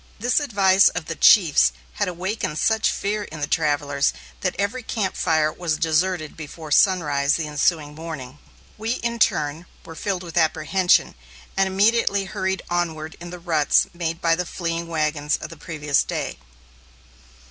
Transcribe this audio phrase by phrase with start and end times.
[0.19, 5.15] This advice of the chiefs had awakened such fear in the travellers that every camp
[5.15, 8.39] fire was deserted before sunrise the ensuing morning.
[8.79, 11.13] We, in turn, were filled with apprehension,
[11.55, 16.01] and immediately hurried onward in the ruts made by the fleeing wagons of the previous
[16.03, 16.39] day.